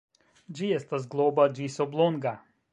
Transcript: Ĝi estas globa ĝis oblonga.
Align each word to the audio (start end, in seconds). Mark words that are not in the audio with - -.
Ĝi 0.59 0.69
estas 0.77 1.05
globa 1.13 1.47
ĝis 1.61 1.79
oblonga. 1.89 2.37